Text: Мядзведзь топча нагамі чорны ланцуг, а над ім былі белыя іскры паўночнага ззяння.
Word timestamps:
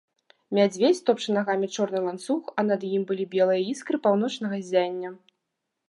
Мядзведзь 0.57 1.01
топча 1.09 1.35
нагамі 1.35 1.69
чорны 1.77 1.99
ланцуг, 2.07 2.43
а 2.57 2.65
над 2.73 2.81
ім 2.95 3.07
былі 3.13 3.25
белыя 3.37 3.61
іскры 3.71 3.97
паўночнага 4.09 4.55
ззяння. 4.65 5.09